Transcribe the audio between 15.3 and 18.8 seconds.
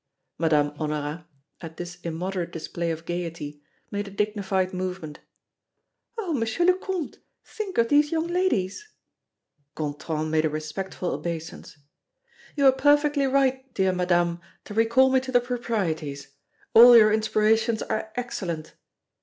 the proprieties. All your inspirations are excellent."